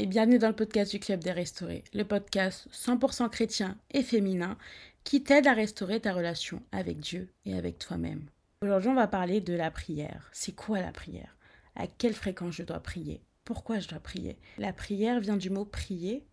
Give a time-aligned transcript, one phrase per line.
[0.00, 4.56] et bienvenue dans le podcast du Club des Restaurés, le podcast 100% chrétien et féminin
[5.04, 8.24] qui t'aide à restaurer ta relation avec Dieu et avec toi-même.
[8.62, 10.30] Aujourd'hui, on va parler de la prière.
[10.32, 11.36] C'est quoi la prière?
[11.76, 13.20] À quelle fréquence je dois prier?
[13.44, 14.38] Pourquoi je dois prier?
[14.56, 16.26] La prière vient du mot prier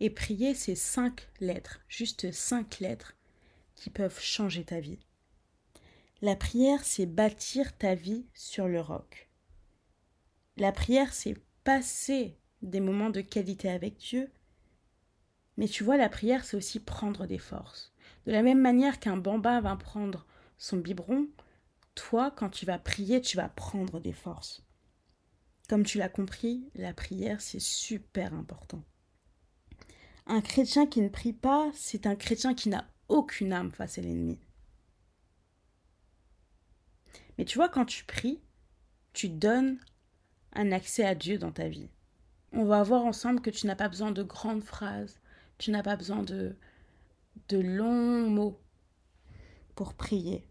[0.00, 3.14] et prier, c'est cinq lettres, juste cinq lettres
[3.76, 4.98] qui peuvent changer ta vie.
[6.20, 9.28] La prière, c'est bâtir ta vie sur le roc.
[10.56, 14.30] La prière, c'est passer des moments de qualité avec Dieu.
[15.56, 17.92] Mais tu vois, la prière, c'est aussi prendre des forces.
[18.26, 20.26] De la même manière qu'un bambin va prendre
[20.58, 21.28] son biberon,
[21.94, 24.64] toi, quand tu vas prier, tu vas prendre des forces.
[25.68, 28.82] Comme tu l'as compris, la prière, c'est super important.
[30.26, 34.02] Un chrétien qui ne prie pas, c'est un chrétien qui n'a aucune âme face à
[34.02, 34.38] l'ennemi.
[37.36, 38.40] Mais tu vois, quand tu pries,
[39.12, 39.78] tu donnes
[40.52, 41.90] un accès à Dieu dans ta vie.
[42.56, 45.18] On va voir ensemble que tu n'as pas besoin de grandes phrases,
[45.58, 46.54] tu n'as pas besoin de,
[47.48, 48.60] de longs mots
[49.74, 50.46] pour prier.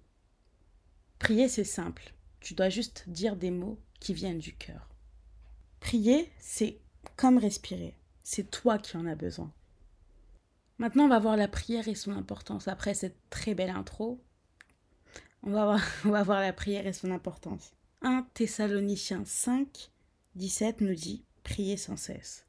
[1.19, 2.13] Prier, c'est simple.
[2.41, 4.89] Tu dois juste dire des mots qui viennent du cœur.
[5.79, 6.81] Prier, c'est
[7.15, 7.95] comme respirer.
[8.21, 9.53] C'est toi qui en as besoin.
[10.79, 12.67] Maintenant, on va voir la prière et son importance.
[12.67, 14.21] Après cette très belle intro,
[15.41, 17.71] on va voir, on va voir la prière et son importance.
[18.01, 19.89] 1 Thessaloniciens 5,
[20.35, 22.45] 17 nous dit prier sans cesse.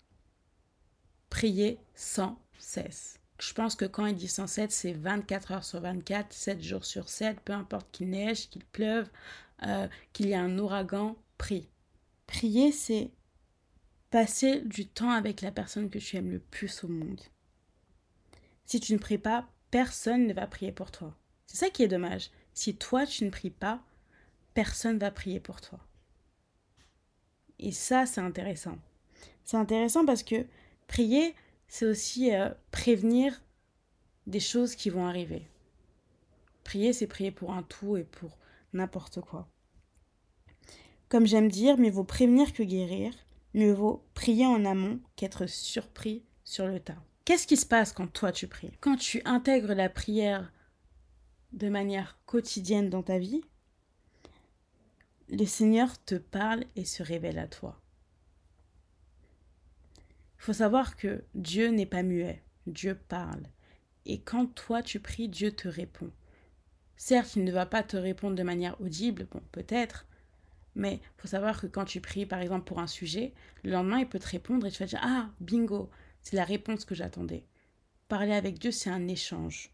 [1.30, 3.18] Prier sans cesse.
[3.40, 6.84] Je pense que quand il dit sans cesse, c'est 24 heures sur 24, 7 jours
[6.84, 9.08] sur 7, peu importe qu'il neige, qu'il pleuve,
[9.64, 11.68] euh, qu'il y ait un ouragan, prie.
[12.26, 13.10] Prier, c'est
[14.10, 17.20] passer du temps avec la personne que tu aimes le plus au monde.
[18.64, 21.16] Si tu ne pries pas, personne ne va prier pour toi.
[21.46, 22.30] C'est ça qui est dommage.
[22.54, 23.82] Si toi, tu ne pries pas,
[24.54, 25.80] personne ne va prier pour toi.
[27.58, 28.76] Et ça, c'est intéressant.
[29.44, 30.46] C'est intéressant parce que
[30.86, 31.34] prier,
[31.68, 33.42] c'est aussi euh, prévenir
[34.26, 35.46] des choses qui vont arriver.
[36.64, 38.38] Prier, c'est prier pour un tout et pour
[38.72, 39.48] n'importe quoi.
[41.08, 43.12] Comme j'aime dire, mieux vaut prévenir que guérir,
[43.52, 47.02] mieux vaut prier en amont qu'être surpris sur le tas.
[47.24, 48.72] Qu'est-ce qui se passe quand toi tu pries?
[48.80, 50.52] Quand tu intègres la prière
[51.52, 53.42] de manière quotidienne dans ta vie,
[55.28, 57.80] le Seigneur te parle et se révèle à toi.
[60.38, 63.46] Il faut savoir que Dieu n'est pas muet, Dieu parle.
[64.04, 66.10] Et quand toi tu pries, Dieu te répond.
[66.96, 70.06] Certes, il ne va pas te répondre de manière audible, peut-être,
[70.74, 73.32] mais il faut savoir que quand tu pries, par exemple, pour un sujet,
[73.62, 75.90] le lendemain, il peut te répondre et tu vas dire Ah, bingo,
[76.22, 77.44] c'est la réponse que j'attendais.
[78.08, 79.70] Parler avec Dieu, c'est un échange.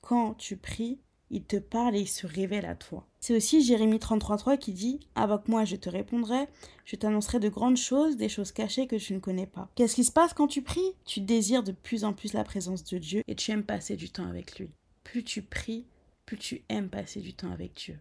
[0.00, 1.00] Quand tu pries,
[1.30, 3.08] il te parle et il se révèle à toi.
[3.26, 6.46] C'est aussi Jérémie 33.3 qui dit Avec moi je te répondrai,
[6.84, 9.70] je t'annoncerai de grandes choses, des choses cachées que tu ne connais pas.
[9.76, 10.92] Qu'est-ce qui se passe quand tu pries?
[11.06, 14.10] Tu désires de plus en plus la présence de Dieu et tu aimes passer du
[14.10, 14.68] temps avec lui.
[15.04, 15.86] Plus tu pries,
[16.26, 17.98] plus tu aimes passer du temps avec Dieu.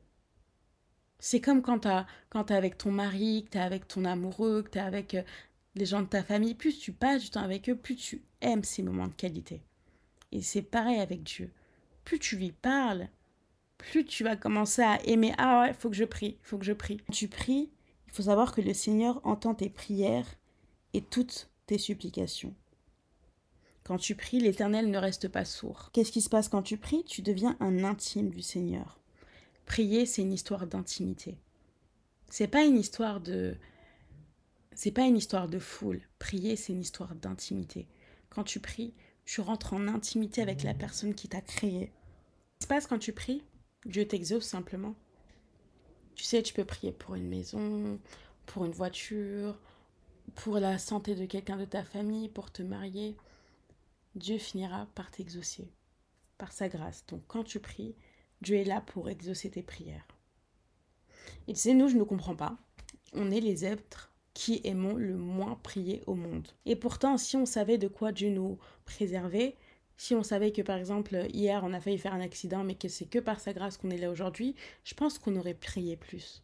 [1.20, 4.72] C'est comme quand tu es avec ton mari, que tu es avec ton amoureux, que
[4.72, 5.24] tu es avec euh,
[5.76, 6.54] les gens de ta famille.
[6.54, 9.62] Plus tu passes du temps avec eux, plus tu aimes ces moments de qualité.
[10.34, 11.50] Et c'est pareil avec Dieu.
[12.04, 13.08] Plus tu lui parles,
[13.84, 15.34] plus tu vas commencer à aimer.
[15.38, 17.02] Ah ouais, faut que je prie, faut que je prie.
[17.12, 17.70] Tu pries,
[18.08, 20.28] il faut savoir que le Seigneur entend tes prières
[20.94, 22.56] et toutes tes supplications.
[23.84, 25.90] Quand tu pries, l'Éternel ne reste pas sourd.
[25.92, 27.04] Qu'est-ce qui se passe quand tu pries?
[27.04, 29.00] Tu deviens un intime du Seigneur.
[29.66, 31.38] Prier, c'est une histoire d'intimité.
[32.30, 33.58] C'est pas une histoire de
[34.76, 36.02] c'est pas une histoire de foule.
[36.18, 37.88] Prier, c'est une histoire d'intimité.
[38.30, 38.94] Quand tu pries,
[39.26, 41.92] tu rentres en intimité avec la personne qui t'a créé.
[42.54, 43.44] Ce qui se passe quand tu pries?
[43.86, 44.96] Dieu t'exauce simplement.
[46.16, 48.00] Tu sais, tu peux prier pour une maison,
[48.46, 49.58] pour une voiture,
[50.36, 53.16] pour la santé de quelqu'un de ta famille, pour te marier.
[54.16, 55.70] Dieu finira par t'exaucer,
[56.38, 57.06] par sa grâce.
[57.08, 57.96] Donc quand tu pries,
[58.42, 60.08] Dieu est là pour exaucer tes prières.
[61.48, 62.58] Et tu sais, nous, je ne comprends pas.
[63.14, 66.48] On est les êtres qui aimons le moins prier au monde.
[66.66, 69.56] Et pourtant, si on savait de quoi Dieu nous préservait,
[70.04, 72.90] si on savait que par exemple hier on a failli faire un accident mais que
[72.90, 74.54] c'est que par sa grâce qu'on est là aujourd'hui,
[74.84, 76.44] je pense qu'on aurait prié plus.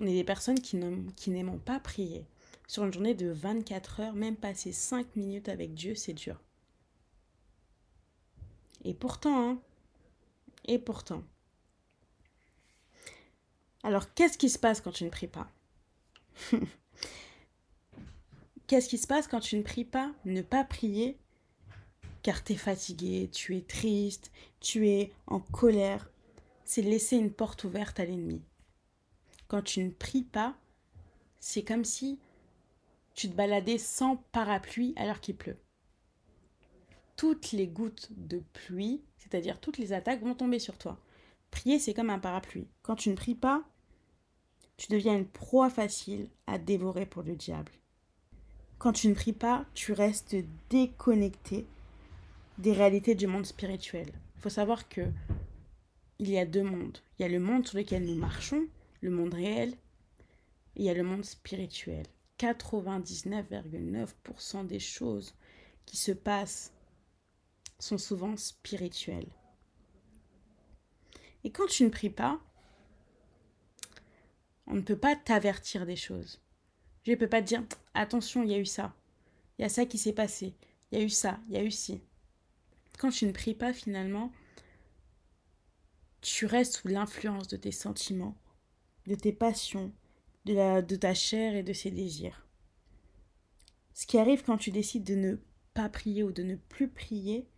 [0.00, 2.26] On est des personnes qui n'aiment pas prier.
[2.66, 6.42] Sur une journée de 24 heures, même passer 5 minutes avec Dieu, c'est dur.
[8.84, 9.62] Et pourtant, hein,
[10.64, 11.22] et pourtant.
[13.84, 15.48] Alors, qu'est-ce qui se passe quand tu ne pries pas?
[18.66, 20.12] Qu'est-ce qui se passe quand tu ne pries pas?
[20.24, 21.18] Ne pas prier,
[22.22, 24.30] car tu es fatigué, tu es triste,
[24.60, 26.10] tu es en colère,
[26.64, 28.42] c'est laisser une porte ouverte à l'ennemi.
[29.48, 30.56] Quand tu ne pries pas,
[31.40, 32.18] c'est comme si
[33.14, 35.58] tu te baladais sans parapluie alors qu'il pleut.
[37.16, 40.98] Toutes les gouttes de pluie, c'est-à-dire toutes les attaques, vont tomber sur toi.
[41.50, 42.66] Prier, c'est comme un parapluie.
[42.82, 43.64] Quand tu ne pries pas,
[44.78, 47.72] tu deviens une proie facile à dévorer pour le diable.
[48.78, 50.34] Quand tu ne pries pas, tu restes
[50.70, 51.66] déconnecté
[52.58, 54.12] des réalités du monde spirituel.
[54.36, 55.02] Il faut savoir que
[56.18, 56.98] il y a deux mondes.
[57.18, 58.66] Il y a le monde sur lequel nous marchons,
[59.00, 59.70] le monde réel,
[60.76, 62.06] et il y a le monde spirituel.
[62.38, 65.34] 99,9% des choses
[65.84, 66.72] qui se passent
[67.78, 69.32] sont souvent spirituelles.
[71.44, 72.40] Et quand tu ne pries pas,
[74.66, 76.40] on ne peut pas t'avertir des choses.
[77.04, 77.64] Je ne peux pas te dire
[77.94, 78.94] attention, il y a eu ça.
[79.58, 80.54] Il y a ça qui s'est passé.
[80.90, 82.02] Il y a eu ça, il y a eu ci.
[82.98, 84.32] Quand tu ne pries pas finalement,
[86.20, 88.36] tu restes sous l'influence de tes sentiments,
[89.06, 89.92] de tes passions,
[90.44, 92.46] de, la, de ta chair et de ses désirs.
[93.94, 95.36] Ce qui arrive quand tu décides de ne
[95.74, 97.48] pas prier ou de ne plus prier,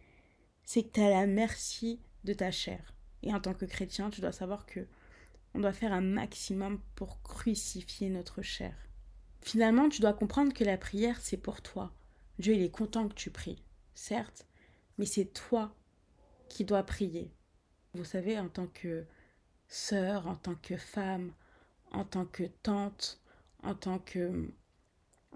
[0.64, 2.94] c'est que tu à la merci de ta chair.
[3.22, 4.86] Et en tant que chrétien, tu dois savoir que
[5.54, 8.74] on doit faire un maximum pour crucifier notre chair.
[9.40, 11.92] Finalement, tu dois comprendre que la prière, c'est pour toi.
[12.38, 13.62] Dieu, il est content que tu pries,
[13.94, 14.46] certes,
[14.98, 15.74] mais c'est toi
[16.48, 17.32] qui dois prier.
[17.94, 19.06] Vous savez, en tant que
[19.68, 21.32] sœur, en tant que femme,
[21.92, 23.20] en tant que tante,
[23.62, 24.50] en tant que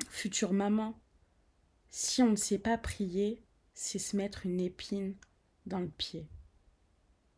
[0.08, 0.98] future maman,
[1.90, 3.42] si on ne sait pas prier,
[3.74, 5.14] c'est se mettre une épine
[5.66, 6.28] dans le pied.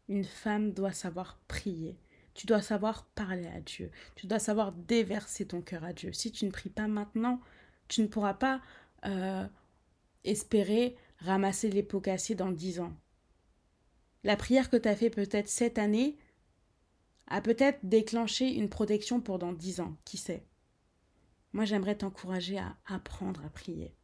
[0.08, 1.98] Une femme doit savoir prier.
[2.34, 3.90] Tu dois savoir parler à Dieu.
[4.14, 6.12] Tu dois savoir déverser ton cœur à Dieu.
[6.12, 7.40] Si tu ne pries pas maintenant,
[7.88, 8.60] tu ne pourras pas
[9.04, 9.46] euh,
[10.24, 12.92] espérer ramasser les pots cassés dans dix ans.
[14.24, 16.18] La prière que tu as fait peut-être cette année
[17.26, 20.44] a peut-être déclenché une protection pour dans dix ans, qui sait?
[21.52, 23.94] Moi, j'aimerais t'encourager à apprendre à prier.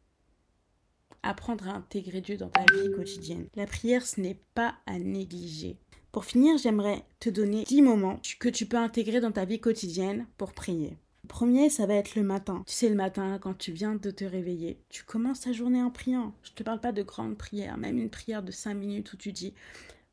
[1.22, 3.48] Apprendre à intégrer Dieu dans ta vie quotidienne.
[3.54, 5.78] La prière, ce n'est pas à négliger.
[6.12, 10.26] Pour finir, j'aimerais te donner 10 moments que tu peux intégrer dans ta vie quotidienne
[10.38, 10.96] pour prier.
[11.26, 12.62] Premier, ça va être le matin.
[12.66, 15.90] Tu sais, le matin, quand tu viens de te réveiller, tu commences ta journée en
[15.90, 16.32] priant.
[16.42, 19.16] Je ne te parle pas de grandes prières, même une prière de 5 minutes où
[19.16, 19.54] tu dis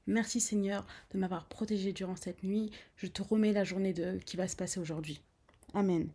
[0.06, 2.72] Merci Seigneur de m'avoir protégé durant cette nuit.
[2.98, 4.18] Je te remets la journée de...
[4.26, 5.22] qui va se passer aujourd'hui.
[5.74, 6.10] Amen.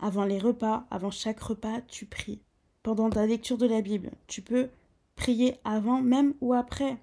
[0.00, 2.40] Avant les repas, avant chaque repas, tu pries.
[2.82, 4.68] Pendant ta lecture de la Bible, tu peux
[5.16, 6.98] prier avant, même ou après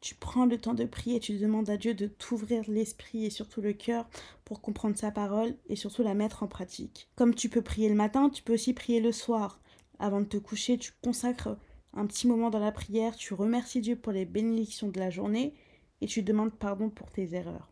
[0.00, 3.60] tu prends le temps de prier, tu demandes à Dieu de t'ouvrir l'esprit et surtout
[3.60, 4.08] le cœur
[4.44, 7.08] pour comprendre sa parole et surtout la mettre en pratique.
[7.16, 9.60] Comme tu peux prier le matin, tu peux aussi prier le soir.
[9.98, 11.56] Avant de te coucher, tu consacres
[11.92, 15.54] un petit moment dans la prière, tu remercies Dieu pour les bénédictions de la journée
[16.00, 17.70] et tu demandes pardon pour tes erreurs.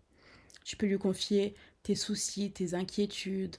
[0.64, 3.56] Tu peux lui confier tes soucis, tes inquiétudes,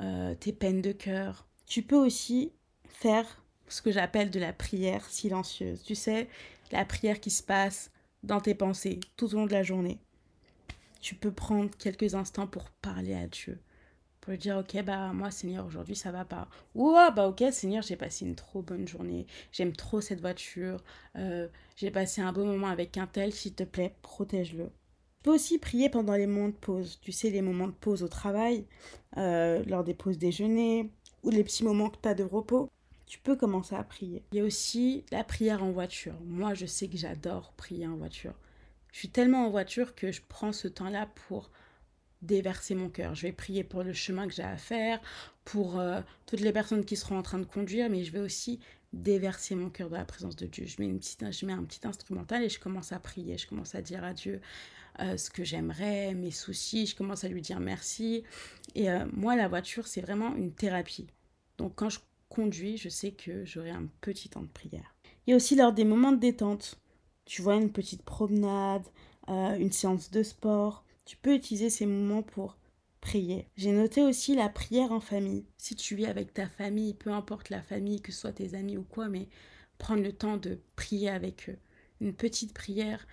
[0.00, 1.46] euh, tes peines de cœur.
[1.66, 2.52] Tu peux aussi
[2.88, 5.82] faire ce que j'appelle de la prière silencieuse.
[5.82, 6.28] Tu sais,
[6.72, 7.90] la prière qui se passe
[8.22, 9.98] dans tes pensées tout au long de la journée.
[11.00, 13.60] Tu peux prendre quelques instants pour parler à Dieu.
[14.20, 16.48] Pour lui dire, ok, bah moi Seigneur, aujourd'hui ça va pas.
[16.74, 19.26] Ou, ah, bah ok Seigneur, j'ai passé une trop bonne journée.
[19.52, 20.82] J'aime trop cette voiture.
[21.16, 21.46] Euh,
[21.76, 24.64] j'ai passé un beau moment avec un tel, s'il te plaît, protège-le.
[24.64, 26.98] Tu peux aussi prier pendant les moments de pause.
[27.02, 28.66] Tu sais, les moments de pause au travail,
[29.16, 30.90] euh, lors des pauses déjeuner,
[31.22, 32.70] ou les petits moments que tu as de repos
[33.06, 34.24] tu peux commencer à prier.
[34.32, 36.14] Il y a aussi la prière en voiture.
[36.24, 38.34] Moi, je sais que j'adore prier en voiture.
[38.92, 41.50] Je suis tellement en voiture que je prends ce temps-là pour
[42.22, 43.14] déverser mon cœur.
[43.14, 45.00] Je vais prier pour le chemin que j'ai à faire,
[45.44, 48.58] pour euh, toutes les personnes qui seront en train de conduire, mais je vais aussi
[48.92, 50.66] déverser mon cœur dans la présence de Dieu.
[50.66, 53.38] Je mets, une petite, je mets un petit instrumental et je commence à prier.
[53.38, 54.40] Je commence à dire à Dieu
[55.00, 56.86] euh, ce que j'aimerais, mes soucis.
[56.86, 58.24] Je commence à lui dire merci.
[58.74, 61.06] Et euh, moi, la voiture, c'est vraiment une thérapie.
[61.58, 64.94] Donc quand je conduis, je sais que j'aurai un petit temps de prière.
[65.26, 66.78] Il y a aussi lors des moments de détente.
[67.24, 68.86] Tu vois, une petite promenade,
[69.28, 70.84] euh, une séance de sport.
[71.04, 72.56] Tu peux utiliser ces moments pour
[73.00, 73.46] prier.
[73.56, 75.44] J'ai noté aussi la prière en famille.
[75.56, 78.76] Si tu vis avec ta famille, peu importe la famille, que ce soit tes amis
[78.76, 79.28] ou quoi, mais
[79.78, 81.58] prendre le temps de prier avec eux.
[82.00, 83.06] Une petite prière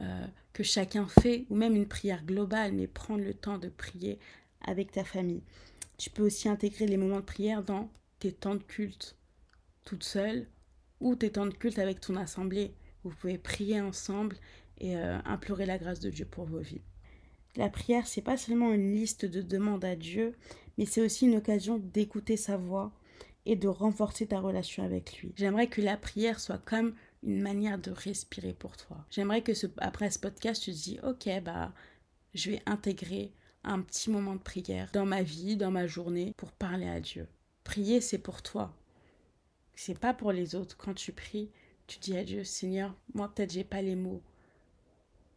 [0.00, 4.18] euh, que chacun fait, ou même une prière globale, mais prendre le temps de prier
[4.62, 5.42] avec ta famille.
[5.98, 9.16] Tu peux aussi intégrer les moments de prière dans tes temps de culte
[9.84, 10.46] toute seule
[11.00, 12.74] ou tes temps de culte avec ton assemblée.
[13.02, 14.36] Vous pouvez prier ensemble
[14.78, 16.82] et euh, implorer la grâce de Dieu pour vos vies.
[17.56, 20.36] La prière, c'est pas seulement une liste de demandes à Dieu,
[20.78, 22.92] mais c'est aussi une occasion d'écouter sa voix
[23.46, 25.32] et de renforcer ta relation avec lui.
[25.36, 29.04] J'aimerais que la prière soit comme une manière de respirer pour toi.
[29.10, 31.72] J'aimerais que ce, après ce podcast, tu te dis, ok, bah,
[32.34, 33.32] je vais intégrer
[33.64, 37.26] un petit moment de prière dans ma vie, dans ma journée, pour parler à Dieu.
[37.64, 38.74] Prier, c'est pour toi.
[39.74, 40.76] C'est pas pour les autres.
[40.76, 41.50] Quand tu pries,
[41.86, 44.22] tu dis à Dieu, Seigneur, moi peut-être j'ai pas les mots,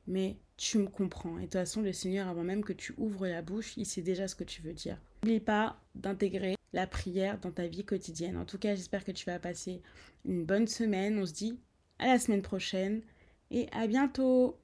[0.07, 1.37] mais tu me comprends.
[1.37, 4.01] Et de toute façon, le Seigneur, avant même que tu ouvres la bouche, il sait
[4.01, 4.97] déjà ce que tu veux dire.
[5.23, 8.37] N'oublie pas d'intégrer la prière dans ta vie quotidienne.
[8.37, 9.81] En tout cas, j'espère que tu vas passer
[10.25, 11.19] une bonne semaine.
[11.19, 11.59] On se dit
[11.99, 13.01] à la semaine prochaine
[13.51, 14.59] et à bientôt